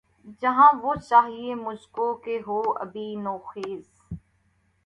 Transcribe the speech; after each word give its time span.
جہاں 0.41 0.71
وہ 0.81 0.93
چاہیئے 1.01 1.53
مجھ 1.55 1.87
کو 1.91 2.13
کہ 2.23 2.39
ہو 2.47 2.61
ابھی 2.75 3.07
نوخیز 3.23 3.83